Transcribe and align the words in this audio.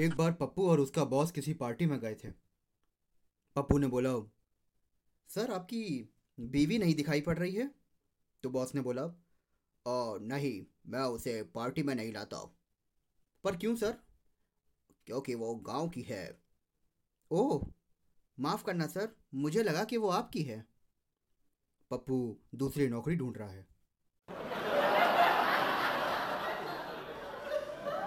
एक 0.00 0.14
बार 0.14 0.32
पप्पू 0.32 0.68
और 0.68 0.80
उसका 0.80 1.04
बॉस 1.04 1.30
किसी 1.30 1.54
पार्टी 1.54 1.86
में 1.86 2.00
गए 2.00 2.14
थे। 2.14 2.30
पप्पू 3.56 3.78
ने 3.78 3.86
बोला, 3.86 4.30
सर, 5.28 5.50
आपकी 5.50 6.14
बीवी 6.40 6.78
नहीं 6.78 6.94
दिखाई 6.94 7.20
पड़ 7.20 7.38
रही 7.38 7.54
है? 7.54 7.74
तो 8.42 8.50
बॉस 8.50 8.74
ने 8.74 8.80
बोला 8.80 9.06
ओ 9.86 10.18
नहीं, 10.18 10.66
मैं 10.86 11.00
उसे 11.00 11.42
पार्टी 11.42 11.82
में 11.82 11.94
नहीं 11.94 12.12
लाता। 12.12 12.56
पर 13.44 13.56
क्यों, 13.56 13.76
सर? 13.76 13.98
क्योंकि 15.06 15.34
वो 15.34 15.54
गाँव 15.54 15.88
की 15.88 16.02
है। 16.02 16.42
ओह, 17.30 17.72
माफ़ 18.40 18.64
करना, 18.64 18.86
सर, 18.86 19.16
मुझे 19.34 19.62
लगा 19.62 19.84
कि 19.84 19.96
वो 19.96 20.08
आपकी 20.08 20.42
है। 20.42 20.66
पप्पू 21.90 22.38
दूसरी 22.54 22.88
नौकरी 22.88 23.16
ढूंढ 23.16 23.36
रहा 23.36 23.50
है। 23.50 23.77